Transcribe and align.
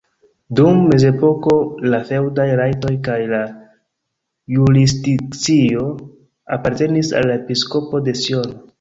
Dum 0.59 0.79
mezepoko 0.93 1.53
la 1.95 1.99
feŭdaj 2.07 2.47
rajtoj 2.61 2.93
kaj 3.09 3.19
la 3.35 3.43
jurisdikcio 4.57 5.87
apartenis 6.61 7.17
al 7.21 7.33
la 7.33 7.41
episkopo 7.45 8.07
de 8.11 8.23
Siono. 8.27 8.63